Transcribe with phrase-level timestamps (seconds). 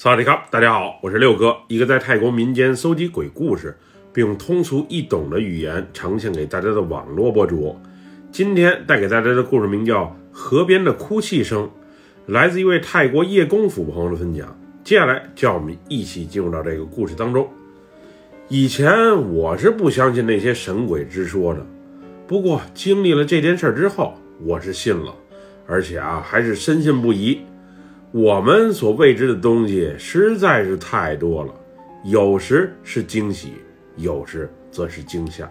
[0.00, 3.76] 萨瓦迪卡，大家好，我是六哥，一个在泰国民间搜集鬼故事，
[4.12, 7.76] 并用通俗易懂的语言呈现给大家的网络博主。
[8.30, 11.64] 今天带给大家的故事名叫《河边的哭泣声》，
[12.26, 14.56] 来自一位泰国叶公府朋友的分享。
[14.84, 17.50] 接下来，叫我们一起进入到这个故事当中。
[18.46, 21.66] 以前我是不相信那些神鬼之说的，
[22.28, 25.12] 不过经历了这件事之后，我是信了，
[25.66, 27.40] 而且啊，还是深信不疑。
[28.10, 31.52] 我们所未知的东西实在是太多了，
[32.04, 33.52] 有时是惊喜，
[33.96, 35.46] 有时则是惊吓。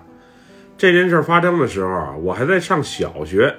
[0.75, 3.55] 这件事发生的时候啊，我还在上小学。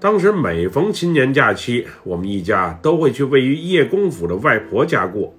[0.00, 5.36] 当时每逢新年假期，我们一家都会去位于叶公府的外婆家过。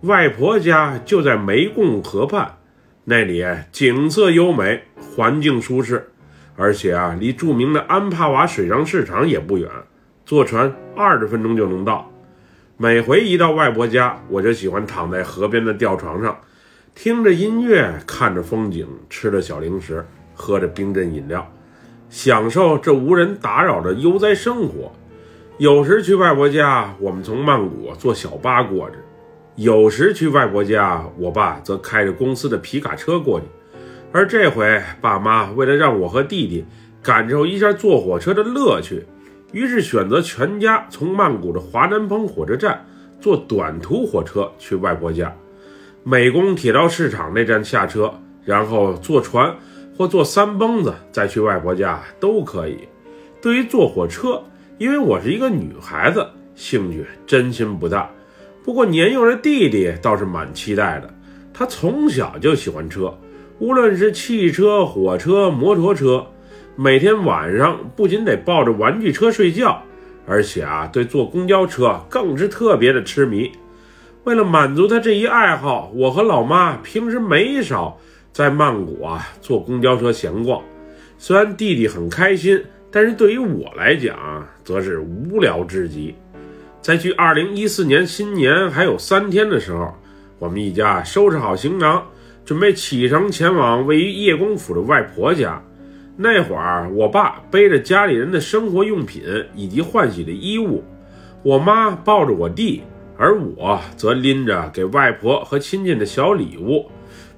[0.00, 2.56] 外婆家就在湄公河畔，
[3.04, 6.08] 那里景色优美，环境舒适，
[6.56, 9.70] 而且啊，离著名的安帕瓦水上市场也不远，
[10.24, 12.10] 坐船二十分钟就能到。
[12.78, 16.38] 每回一到外婆家，我就喜欢躺在河边的吊床上，
[16.94, 21.50] 听着音乐，看着风景，吃着小零食，喝着冰镇饮料，
[22.10, 24.92] 享受这无人打扰的悠哉生活。
[25.56, 28.96] 有时去外婆家，我们从曼谷坐小巴过去；
[29.54, 33.46] 有时去外婆家，我爸则开着公司的皮卡车过去。
[34.12, 36.66] 而这回，爸妈为了让我和弟弟
[37.02, 39.06] 感受一下坐火车的乐趣。
[39.56, 42.84] 于是选择全家从曼谷的华南鹏火车站
[43.22, 45.34] 坐短途火车去外婆家，
[46.04, 48.12] 美工铁道市场那站下车，
[48.44, 49.56] 然后坐船
[49.96, 52.80] 或坐三蹦子再去外婆家都可以。
[53.40, 54.42] 对于坐火车，
[54.76, 58.10] 因为我是一个女孩子，兴趣真心不大。
[58.62, 61.08] 不过年幼的弟弟倒是蛮期待的，
[61.54, 63.16] 他从小就喜欢车，
[63.58, 66.26] 无论是汽车、火车、摩托车。
[66.78, 69.82] 每天晚上不仅得抱着玩具车睡觉，
[70.26, 73.50] 而且啊，对坐公交车更是特别的痴迷。
[74.24, 77.98] 为了满足他这一爱好，我和老妈平时没少
[78.30, 80.62] 在曼谷啊坐公交车闲逛。
[81.16, 86.14] 虽然弟弟很开心，但是对于我来讲，则是无聊至极。
[86.82, 89.94] 在距二零一四年新年还有三天的时候，
[90.38, 92.04] 我们一家收拾好行囊，
[92.44, 95.62] 准备启程前往位于叶公府的外婆家。
[96.18, 99.22] 那会儿，我爸背着家里人的生活用品
[99.54, 100.82] 以及换洗的衣物，
[101.42, 102.82] 我妈抱着我弟，
[103.18, 106.90] 而我则拎着给外婆和亲戚的小礼物，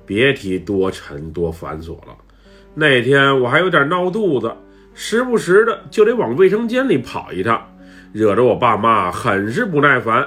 [0.07, 2.17] 别提多沉多繁琐了。
[2.73, 4.55] 那天我还有点闹肚子，
[4.95, 7.61] 时不时的就得往卫生间里跑一趟，
[8.13, 10.25] 惹得我爸妈很是不耐烦。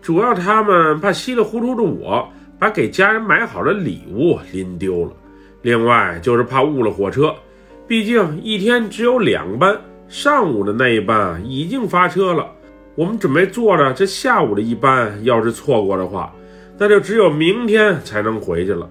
[0.00, 2.26] 主要他们怕稀里糊涂的我
[2.58, 5.12] 把给家人买好的礼物拎丢了，
[5.60, 7.34] 另外就是怕误了火车。
[7.90, 12.48] 毕竟一天只有两班，上午的那一班已经发车了，
[12.94, 16.32] 我们准备坐着这下午的一班，要是错过的话，
[16.78, 18.88] 那就只有明天才能回去了。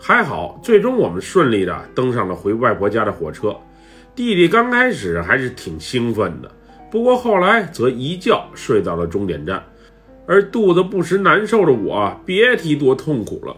[0.00, 3.56] 还好，最终我们顺利的登上了回外婆家的火车。
[4.16, 6.50] 弟弟刚开始还是挺兴奋的，
[6.90, 9.62] 不过后来则一觉睡到了终点站，
[10.26, 13.56] 而肚子不时难受的我，别提多痛苦了。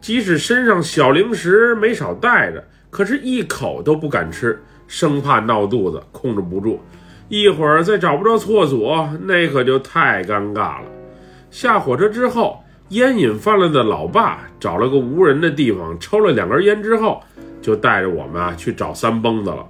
[0.00, 2.64] 即使身上小零食没少带着。
[2.92, 6.78] 可是，一口都不敢吃，生怕闹肚子，控制不住。
[7.30, 10.82] 一会儿再找不着厕所，那可就太尴尬了。
[11.50, 17.22] 下火车之后，烟瘾犯了的老爸找了个无人的地方抽了两根烟之后，
[17.62, 19.66] 就带着我们啊去找三蹦子了。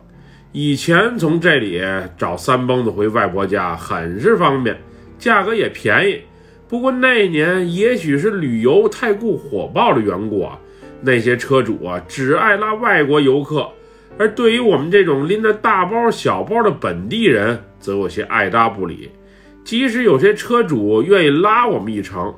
[0.51, 1.81] 以前从这里
[2.19, 4.77] 找三蹦子回外婆家很是方便，
[5.17, 6.21] 价格也便宜。
[6.67, 10.59] 不过那年也许是旅游太过火爆的缘故啊。
[11.03, 13.69] 那些车主啊，只爱拉外国游客，
[14.17, 19.11] 而对于我们这种拎着大包小包的本地人，则有些爱搭不理。
[19.65, 22.35] 即使有些车主愿意拉我们一程，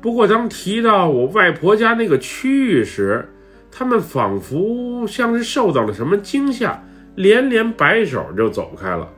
[0.00, 3.26] 不过当提到我外婆家那个区域时，
[3.70, 6.82] 他们仿佛像是受到了什么惊吓，
[7.14, 9.08] 连连摆手就走开了。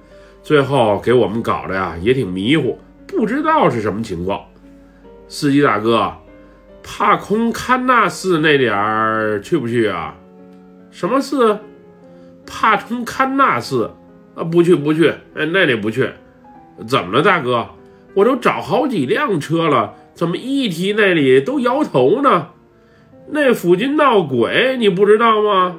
[0.43, 4.41] 最后给我们搞得呀，也挺迷糊，不知道是什么情况。
[5.27, 6.13] 司机大哥。
[6.87, 10.15] 帕空堪纳寺那点儿去不去啊？
[10.91, 11.59] 什么寺？
[12.47, 13.91] 帕空堪纳寺
[14.35, 14.45] 啊？
[14.45, 16.11] 不去不去，哎，那里不去。
[16.87, 17.67] 怎么了，大哥？
[18.13, 22.49] 我都找好几辆车了，怎么一提那里都摇头呢？
[23.31, 25.77] 那附近闹鬼，你不知道吗？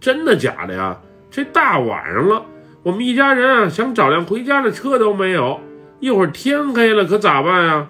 [0.00, 1.00] 真的假的呀？
[1.30, 2.44] 这大晚上了，
[2.84, 5.60] 我们一家人啊想找辆回家的车都没有，
[5.98, 7.88] 一会儿天黑了可咋办呀？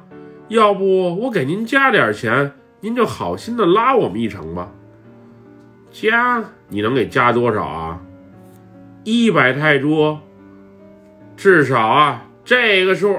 [0.52, 4.70] 要不我给您加点钱，您就好心的拉我们一程吧。
[5.90, 6.44] 加？
[6.69, 7.99] 你能给加多少啊？
[9.02, 10.19] 一百泰铢。
[11.38, 13.16] 至少啊，这个数。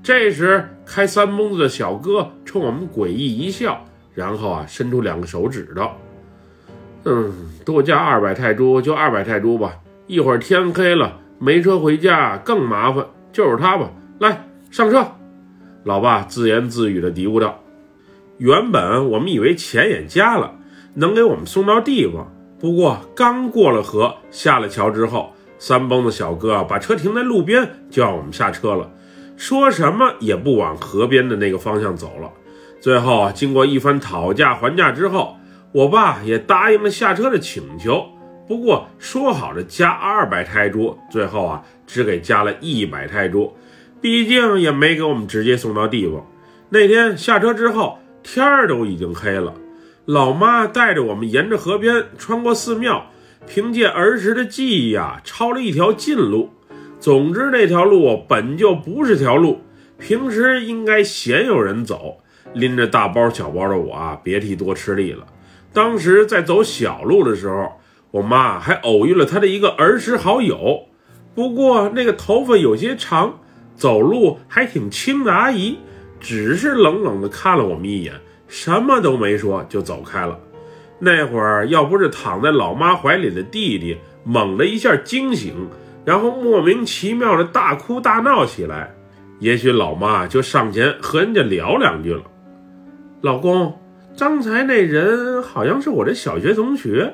[0.00, 3.84] 这时开三蹦子的小哥冲我们诡异一笑，
[4.14, 5.90] 然后啊，伸出两个手指头，
[7.04, 7.32] 嗯，
[7.64, 9.74] 多加二百泰铢就二百泰铢吧。
[10.06, 13.90] 一会儿天黑了，没车回家更麻烦，就是他吧。
[14.20, 15.04] 来，上车。
[15.84, 17.60] 老爸自言自语地嘀咕道
[18.38, 20.54] ：“原本我们以为钱也加了，
[20.94, 22.32] 能给我们送到地方。
[22.58, 28.90] 不过刚过了河，下了桥之后，三蹦子小哥把车停在路边，就让我们下车了，
[29.36, 32.30] 说什么也不往河边的那个方向走了。
[32.80, 35.36] 最后经过一番讨价还价之后，
[35.72, 38.06] 我爸也答应了下车的请求。
[38.48, 43.54] 不过说好的加二百泰铢，最后啊只给加了一百泰铢。”
[44.04, 46.26] 毕竟也没给我们直接送到地方。
[46.68, 49.54] 那天下车之后，天儿都已经黑了。
[50.04, 53.06] 老妈带着我们沿着河边穿过寺庙，
[53.46, 56.50] 凭借儿时的记忆啊，抄了一条近路。
[57.00, 59.62] 总之，那条路本就不是条路，
[59.98, 62.18] 平时应该鲜有人走。
[62.52, 65.24] 拎着大包小包的我啊，别提多吃力了。
[65.72, 67.72] 当时在走小路的时候，
[68.10, 70.88] 我妈还偶遇了她的一个儿时好友，
[71.34, 73.38] 不过那个头发有些长。
[73.74, 75.78] 走路还挺轻的阿姨，
[76.20, 78.14] 只是冷冷地看了我们一眼，
[78.46, 80.38] 什么都没说就走开了。
[80.98, 85.68] 那会儿要不是躺在老妈怀里的弟弟猛地一下惊醒，
[86.04, 88.94] 然后莫名其妙的大哭大闹起来，
[89.40, 92.22] 也许老妈就上前和人家聊两句了。
[93.20, 93.78] 老公，
[94.16, 97.12] 刚才那人好像是我的小学同学，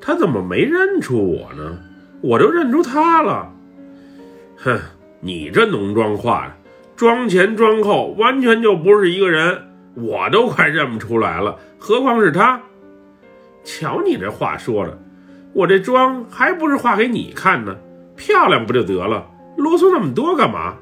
[0.00, 1.78] 他怎么没认出我呢？
[2.22, 3.52] 我都认出他了。
[4.56, 4.80] 哼。
[5.24, 6.52] 你这浓妆化的，
[6.96, 9.56] 妆前妆后完全就不是一个人，
[9.94, 12.60] 我都快认不出来了，何况是他？
[13.62, 14.98] 瞧你这话说的，
[15.52, 17.76] 我这妆还不是画给你看呢，
[18.16, 19.24] 漂亮不就得了，
[19.56, 20.74] 啰嗦那么多干嘛？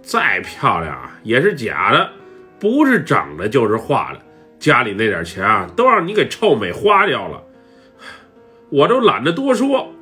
[0.00, 2.08] 再漂亮啊，也是假的，
[2.60, 4.20] 不是长的，就是画的。
[4.60, 7.42] 家里那点钱啊，都让你给臭美花掉了，
[8.70, 9.92] 我都懒得多说。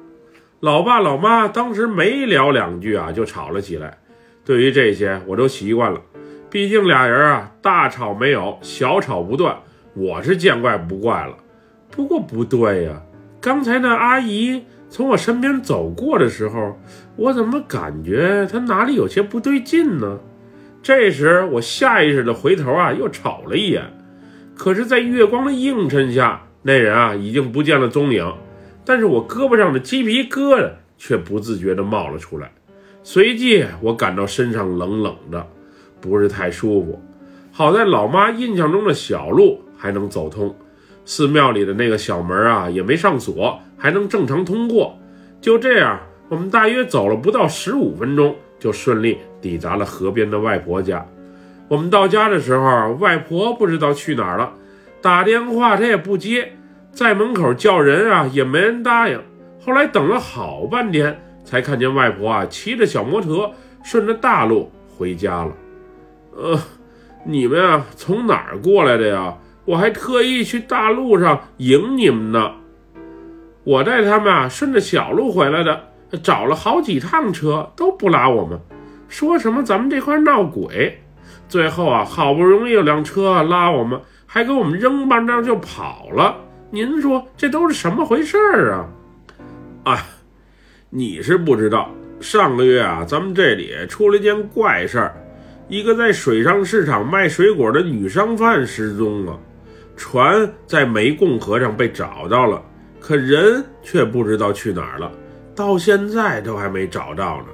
[0.61, 3.97] 老爸老妈当时没聊两句啊，就吵了起来。
[4.45, 6.01] 对于这些，我都习惯了，
[6.51, 9.57] 毕竟俩人啊，大吵没有，小吵不断，
[9.95, 11.37] 我是见怪不怪了。
[11.93, 13.01] 不过不对呀，
[13.41, 16.77] 刚才那阿姨从我身边走过的时候，
[17.15, 20.19] 我怎么感觉她哪里有些不对劲呢？
[20.83, 23.85] 这时，我下意识的回头啊，又瞅了一眼，
[24.57, 28.35] 可是，在月光的映衬下，那人啊，已经不见了踪影。
[28.89, 32.51] 但是我胳膊上的鸡皮疙瘩却不自觉地冒了出来，
[33.03, 35.47] 随即我感到身上冷冷的，
[36.01, 36.99] 不是太舒服。
[37.53, 40.57] 好在老妈印象中的小路还能走通，
[41.05, 44.99] 寺庙里的那个小门啊也没上锁，还能正常通过。
[45.39, 46.01] 就这样，
[46.31, 51.07] 我们大约走了不到十五分钟，就顺利抵达了河边的外婆家。
[51.69, 54.51] 我们到家的时候，外婆不知道去哪儿了，
[55.03, 56.55] 打电话她也不接。
[56.93, 59.21] 在门口叫人啊，也没人答应。
[59.61, 63.53] 后来等了好半天，才看见外婆啊骑着小摩托
[63.83, 65.53] 顺着大路回家了。
[66.37, 66.59] 呃，
[67.25, 69.37] 你们啊从哪儿过来的呀？
[69.65, 72.53] 我还特意去大路上迎你们呢。
[73.65, 75.79] 我带他们啊顺着小路回来的，
[76.23, 78.59] 找了好几趟车都不拉我们，
[79.09, 81.03] 说什么咱们这块闹鬼。
[81.49, 86.35] 最后啊，好不容易有辆车拉我们，还给我们扔半道就跑了。
[86.71, 88.89] 您说这都是什么回事儿啊？
[89.85, 90.07] 啊，
[90.91, 95.17] 你是不知道，上个月啊，咱们这里出了一件怪事儿，
[95.67, 99.41] 一个在水上市场卖水果的女商贩失踪了，
[99.97, 102.63] 船在湄公河上被找到了，
[103.01, 105.11] 可人却不知道去哪儿了，
[105.55, 107.47] 到现在都还没找到呢。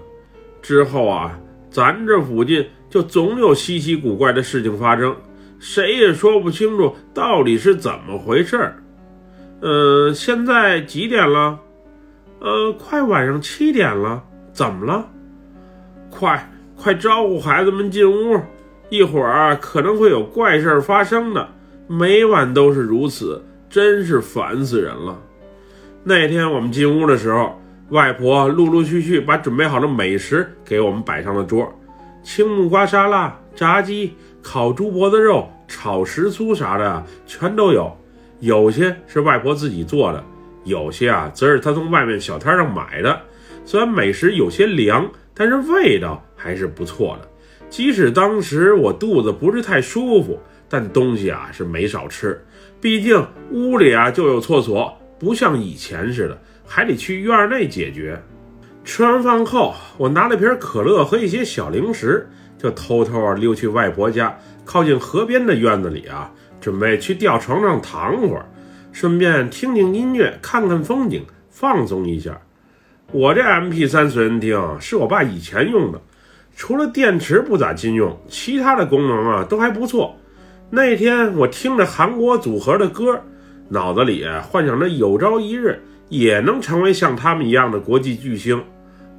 [0.61, 1.39] 之后啊，
[1.71, 5.15] 咱这附近就总有稀奇古怪的事情发生，
[5.61, 8.77] 谁也说不清楚到底是怎么回事儿。
[9.65, 11.59] 呃，现在几点了？
[12.39, 14.23] 呃，快晚上七点了。
[14.53, 15.07] 怎么了？
[16.11, 18.39] 快快招呼孩子们进屋，
[18.91, 21.49] 一会儿可能会有怪事发生的。
[21.87, 25.19] 每晚都是如此，真是烦死人了。
[26.03, 31.67] 那天我们进屋的时候，外婆陆陆续续把准备好的美食给我们摆上了桌，
[32.23, 37.91] 青木瓜沙拉、炸鸡、烤猪脖子肉、炒时酥啥的全都有。
[38.45, 40.23] 有些是外婆自己做的，
[40.65, 43.19] 有些啊则是她从外面小摊上买的。
[43.65, 47.29] 虽然美食有些凉，但是味道还是不错的。
[47.71, 52.39] 即使当时我肚子不是太舒服，但东西啊是没少吃。
[52.83, 58.23] 毕竟屋里啊就有厕所，不像以前似的还得去院内解决。
[58.85, 66.31] 吃完饭后，我拿了瓶可乐和一些小零食，就偷偷啊溜去外婆家靠近河边的院子里啊，
[66.65, 68.47] 准备去吊床上躺会儿，
[68.91, 72.41] 顺便听听音乐，看看风景，放松一下。
[73.13, 76.01] 我这 MP3 随身听是我爸以前用的，
[76.57, 80.17] 除了电池不咋经用，其他的功能啊都还不错。
[80.71, 83.21] 那天我听着韩国组合的歌，
[83.69, 85.79] 脑子里幻想着有朝一日
[86.09, 88.65] 也能成为像他们一样的国际巨星。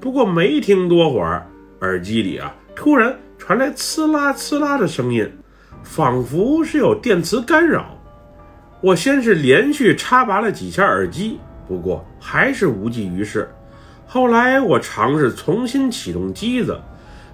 [0.01, 1.45] 不过没听多会儿，
[1.81, 5.31] 耳机里啊突然传来呲啦呲啦的声音，
[5.85, 7.85] 仿佛是有电磁干扰。
[8.81, 13.49] 我先是连续插拔了几下耳机，不过还是无济于事。
[14.05, 16.81] 后来我尝试重新启动机子，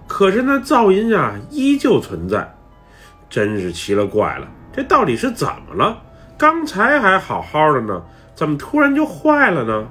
[0.05, 2.53] 可是那噪音啊依旧存在，
[3.29, 5.99] 真是奇了怪了，这到底是怎么了？
[6.37, 8.03] 刚才还好好的呢，
[8.35, 9.87] 怎么突然就坏了呢？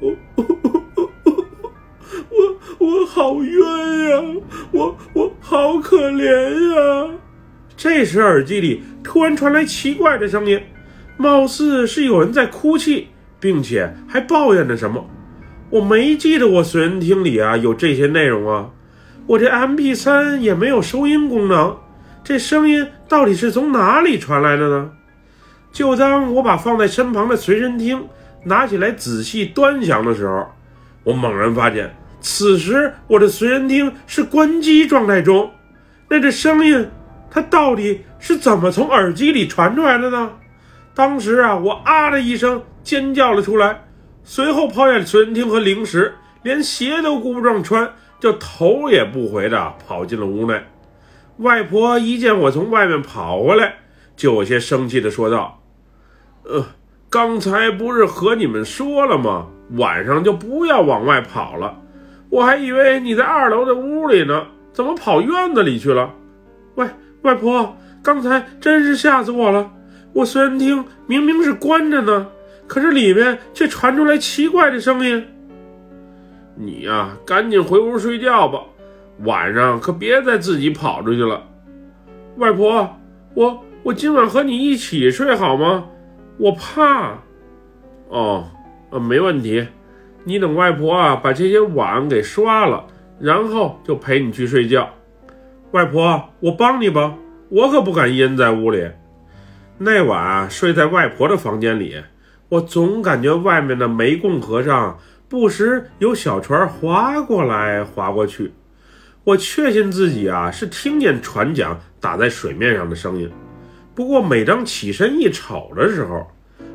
[0.00, 0.44] 我我
[2.30, 3.60] 我我好冤
[4.10, 4.40] 呀！
[4.70, 6.24] 我我好可怜
[6.74, 7.10] 呀！
[7.78, 10.60] 这时耳机里突然传来奇怪的声音，
[11.16, 13.06] 貌似是有人在哭泣，
[13.38, 15.08] 并且还抱怨着什么。
[15.70, 18.68] 我没记得我随身听里啊有这些内容啊，
[19.28, 21.76] 我这 MP3 也没有收音功能，
[22.24, 24.90] 这声音到底是从哪里传来的呢？
[25.70, 28.08] 就当我把放在身旁的随身听
[28.42, 30.48] 拿起来仔细端详的时候，
[31.04, 35.48] 我猛然发现，此时我的随身听是关机状态中，
[36.08, 36.88] 那这声音
[37.30, 40.32] 它到底是怎么从耳机里传出来的呢？
[40.94, 43.84] 当时啊，我啊的一声尖叫了出来。
[44.24, 50.60] 随后抛下随身听和零食，连鞋都顾不上穿，就头也不回的跑进了屋内。
[51.38, 53.76] 外婆一见我从外面跑回来，
[54.16, 55.62] 就有些生气的说道
[56.44, 56.66] ：“呃，
[57.08, 59.46] 刚才不是和你们说了吗？
[59.76, 61.78] 晚上就不要往外跑了。
[62.28, 66.10] 我还以为你在二楼的屋里呢，怎么跑院子里去了？
[66.74, 66.86] 喂
[67.28, 69.70] 外婆，刚才真是吓死我了！
[70.14, 72.28] 我虽然听明明是关着呢。”
[72.66, 75.24] 可是里面却传出来奇怪的声音。
[76.54, 78.60] 你呀，赶紧回屋睡觉吧，
[79.24, 81.42] 晚上可别再自己跑出去了。
[82.36, 82.94] 外婆，
[83.32, 85.86] 我我今晚和你一起睡好吗？
[86.36, 87.14] 我怕。
[88.10, 88.44] 哦，
[88.90, 89.66] 呃，没问题。
[90.24, 92.84] 你等外婆啊把这些碗给刷了，
[93.18, 94.86] 然后就陪你去睡觉。
[95.72, 97.14] 外婆，我帮你吧，
[97.50, 98.88] 我可不敢一人在屋里。
[99.76, 102.02] 那晚，睡在外婆的房间里。
[102.48, 104.98] 我总感觉外面的湄贡河上
[105.28, 108.50] 不时有小船划过来划过去，
[109.24, 113.30] 我确信自己啊是听见船桨打在水面上的声音。
[113.94, 116.26] 不过每当起身一瞅的时候，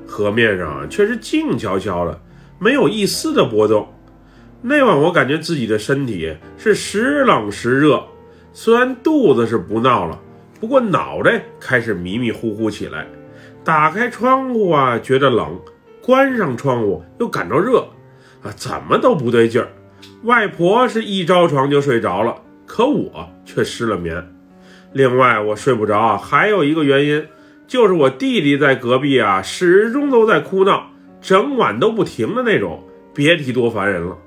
[0.06, 2.22] 河面上却是静悄悄的，
[2.60, 3.88] 没有一丝的波动。
[4.62, 8.06] 那晚我感觉自己的身体是时冷时热，
[8.56, 10.20] 虽然肚子是不闹了，
[10.60, 13.08] 不过脑袋开始迷迷糊糊起来。
[13.64, 15.48] 打开窗户啊，觉得冷；
[16.02, 17.80] 关上窗户又感到热，
[18.44, 19.70] 啊，怎么都不对劲儿。
[20.24, 22.36] 外婆是一着床就睡着了，
[22.68, 24.24] 可我却失了眠。
[24.92, 27.26] 另外，我睡不着还有一个原因，
[27.66, 30.92] 就是我弟弟在隔壁啊，始终都在哭闹，
[31.22, 32.84] 整晚都不停的那种，
[33.16, 34.18] 别提多烦人了。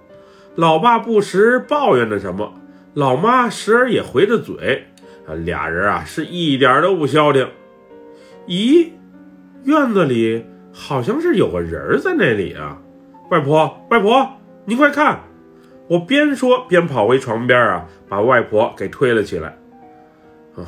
[0.56, 2.52] 老爸不时抱怨着什么，
[2.96, 4.86] 老妈时而也回着嘴，
[5.28, 7.46] 啊，俩人啊是一点都不消停。
[8.46, 8.88] 咦？
[9.64, 12.80] 院子里好像是有个人在那里啊！
[13.30, 14.26] 外婆，外婆，
[14.64, 15.20] 你快看！
[15.88, 19.48] 我边说边跑回床边啊，把外婆给推了起来。
[20.56, 20.64] 啊，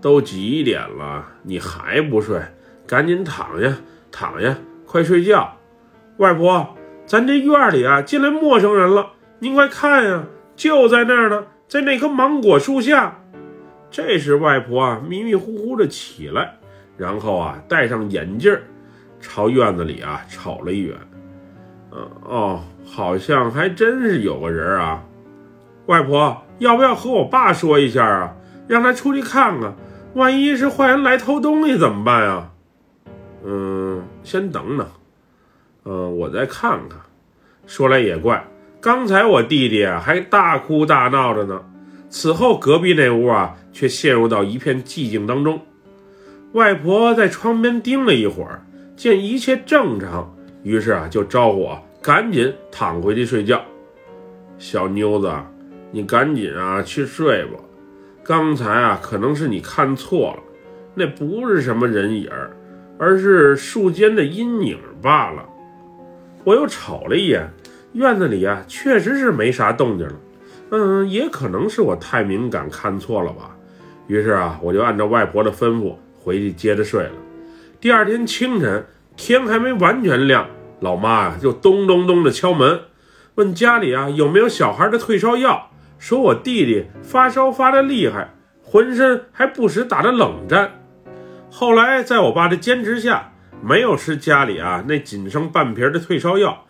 [0.00, 2.40] 都几点了，你还不睡？
[2.86, 3.76] 赶紧躺下，
[4.10, 4.56] 躺下，
[4.86, 5.54] 快睡觉！
[6.16, 6.66] 外婆，
[7.04, 9.10] 咱这院里啊进来陌生人了，
[9.40, 10.24] 您快看呀，
[10.56, 13.16] 就在那儿呢，在那棵芒果树下。
[13.90, 16.54] 这时，外婆啊迷迷糊糊的起来。
[16.96, 18.58] 然后啊，戴上眼镜，
[19.20, 20.96] 朝院子里啊瞅了一眼。
[21.92, 25.04] 嗯哦，好像还真是有个人啊。
[25.86, 28.34] 外婆，要不要和我爸说一下啊？
[28.66, 29.74] 让他出去看看，
[30.14, 32.50] 万一是坏人来偷东西怎么办呀？
[33.44, 34.86] 嗯，先等等。
[35.84, 36.98] 嗯，我再看看。
[37.66, 38.44] 说来也怪，
[38.80, 41.60] 刚才我弟弟啊还大哭大闹着呢，
[42.08, 45.60] 此后隔壁那屋啊却陷入到一片寂静当中。
[46.52, 48.64] 外婆在窗边盯了一会儿，
[48.96, 50.32] 见一切正常，
[50.62, 53.60] 于是啊就招呼我赶紧躺回去睡觉。
[54.58, 55.32] 小妞子，
[55.90, 57.58] 你赶紧啊去睡吧。
[58.22, 60.42] 刚才啊可能是你看错了，
[60.94, 62.30] 那不是什么人影，
[62.96, 65.44] 而是树间的阴影罢了。
[66.44, 67.50] 我又瞅了一眼
[67.92, 70.14] 院子里啊，确实是没啥动静了。
[70.70, 73.56] 嗯，也可能是我太敏感看错了吧。
[74.06, 77.12] 于是啊，我就按照外婆的吩咐回去接着睡了。
[77.80, 78.84] 第二天清晨，
[79.16, 80.46] 天还没完全亮，
[80.80, 82.80] 老妈啊就咚咚咚的敲门，
[83.36, 90.72] 问家里啊有没有小孩的退烧药，说我弟弟发烧发的厉害，浑身还不时打着冷战。
[91.50, 96.66] 后来在我爸的坚持下，没有吃家里啊那仅剩半瓶的退烧药，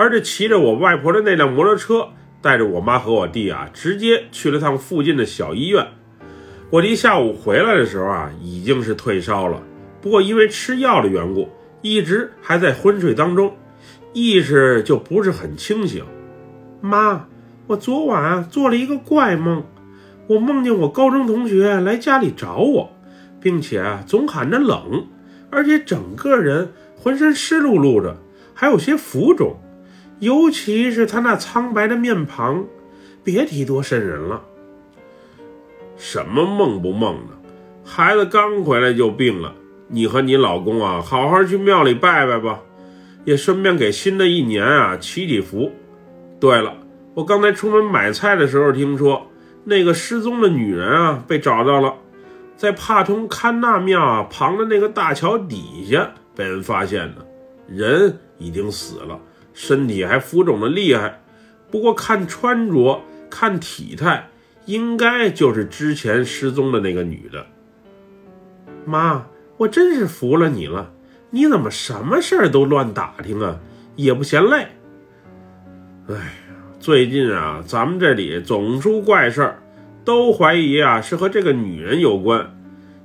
[0.00, 2.08] 而是骑着我外婆的那辆摩托车，
[2.40, 5.86] 带着我妈和我弟啊，直接去了趟附近的小医院。
[6.70, 9.62] 我弟下午回来的时候啊，已经是退烧了，
[10.00, 11.50] 不过因为吃药的缘故，
[11.82, 13.54] 一直还在昏睡当中，
[14.14, 16.02] 意识就不是很清醒。
[16.80, 17.26] 妈，
[17.66, 19.62] 我昨晚做了一个怪梦，
[20.28, 22.90] 我梦见我高中同学来家里找我，
[23.38, 25.06] 并且总喊着冷，
[25.50, 28.16] 而且整个人浑身湿漉漉的，
[28.54, 29.58] 还有些浮肿，
[30.20, 32.64] 尤其是他那苍白的面庞，
[33.24, 34.42] 别提多瘆人了。
[35.96, 37.34] 什么梦不梦的？
[37.84, 39.54] 孩子刚回来就病了，
[39.88, 42.60] 你和你老公啊，好好去庙里拜拜吧，
[43.24, 45.72] 也顺便给新的一年啊祈祈福。
[46.38, 46.74] 对了，
[47.14, 49.26] 我刚才出门买菜的时候听说，
[49.64, 51.94] 那个失踪的女人啊被找到了，
[52.56, 57.26] 在帕通堪纳庙啊旁的那个大桥底下被人发现的，
[57.66, 59.18] 人已经死了，
[59.52, 61.20] 身体还浮肿的厉害，
[61.70, 64.28] 不过看穿着，看体态。
[64.66, 67.46] 应该就是之前失踪的那个女的。
[68.84, 69.26] 妈，
[69.56, 70.92] 我真是服了你了，
[71.30, 73.58] 你怎么什么事儿都乱打听啊，
[73.96, 74.68] 也不嫌累。
[76.08, 76.22] 哎呀，
[76.78, 79.62] 最近啊，咱们这里总出怪事儿，
[80.04, 82.56] 都怀疑啊是和这个女人有关。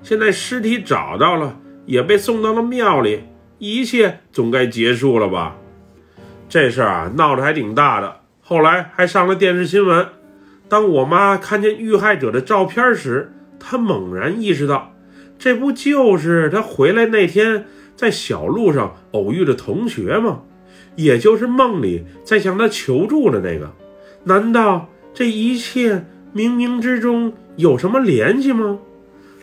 [0.03, 3.23] 现在尸体找到了，也被送到了庙里，
[3.57, 5.55] 一切总该结束了吧？
[6.47, 10.07] 这事儿啊闹得还挺大的，后来还上了电视新闻。
[10.69, 14.93] 当我妈看见遇害者的照片时，她猛然意识到，
[15.37, 20.41] 这不就是她回来那天在小路上偶遇的同学吗？
[20.95, 23.71] 也就是梦里在向她求助的那个。
[24.23, 28.79] 难道这一切冥冥之中有什么联系吗？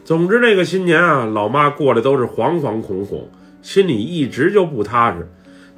[0.05, 5.29] 总之，那个新年啊，老妈过的都是惶惶恐恐，心里一直就不踏实，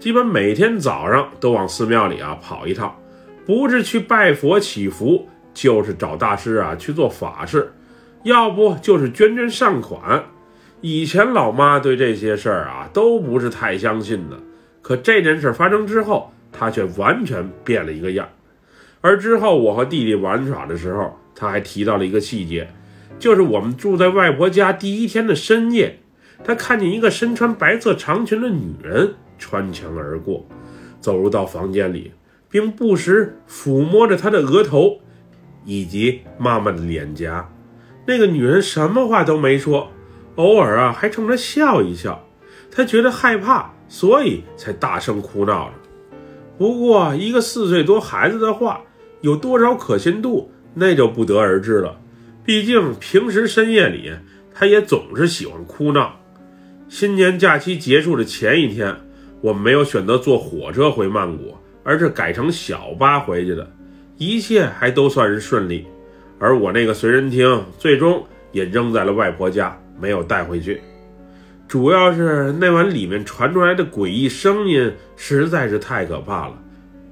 [0.04, 2.94] 基本每天早上都往寺庙里啊跑一趟，
[3.46, 5.26] 不是去拜佛祈福。
[5.54, 7.72] 就是找大师啊去做法事，
[8.22, 10.22] 要不就是捐捐善款。
[10.82, 14.36] 以前老妈对这些事儿啊都不是太相信的，
[14.82, 18.28] 可这件事发生之后，她却完全变了一个样。
[19.00, 22.68] 而之后我和弟弟玩耍的时候，她还提到了一个细节，
[23.18, 26.00] 就是我们住在外婆家第一天的深夜，
[26.44, 30.46] 她看见一个身穿白色长裙的女人穿墙而过，
[31.00, 32.12] 走入到房间里，
[32.50, 35.00] 并不时抚摸着她的额头。
[35.66, 37.50] 以及妈妈的脸颊，
[38.06, 39.90] 那个女人什么话都没说，
[40.34, 42.22] 偶尔啊还冲着笑一笑。
[42.70, 45.74] 她觉得害怕，所以才大声哭闹着。
[46.58, 48.82] 不过，一个四岁多孩子的话
[49.22, 51.98] 有多少可信度，那就不得而知了。
[52.44, 54.12] 毕竟平时深夜里，
[54.52, 56.20] 他也总是喜欢哭闹。
[56.90, 58.94] 新年假期结束的前一天，
[59.44, 63.70] 我没有选择坐火车回曼谷，而是改成小巴回去的。
[64.16, 65.86] 一切还都算是顺利，
[66.38, 70.80] 而我那个随身听最终也扔在了外婆家，没有带回去。
[71.68, 76.58] 主要是那晚里面传出来的诡异声音实在是太可怕了，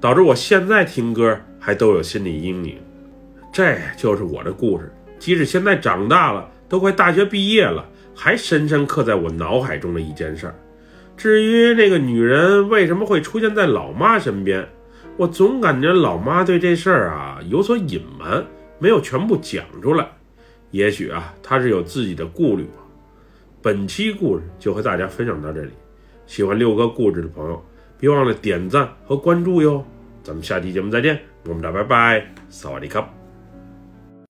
[0.01, 2.77] 导致我现在听歌还都有心理阴影。
[3.53, 10.55] 这就是我的故事，即使现在长大了，都快大学毕业了，还深深刻在我脑海中的一件事儿。
[11.23, 14.67] 至于那个女人为什么会出现在老妈身边？
[15.15, 18.45] 我总感觉老妈对这事儿啊有所隐瞒，
[18.77, 20.05] 没有全部讲出来。
[20.71, 22.83] 也许啊，她是有自己的顾虑吧。
[23.61, 25.71] 本期故事就和大家分享到这里，
[26.25, 27.65] 喜欢六哥故事的朋友，
[27.97, 29.81] 别忘了点赞和关注哟。
[30.23, 33.22] 咱们下期节目再见，我们俩拜拜，萨瓦迪卡。